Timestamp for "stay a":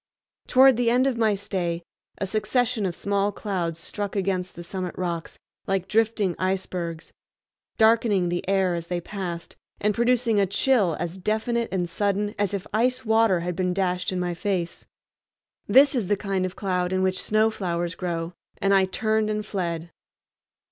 1.35-2.25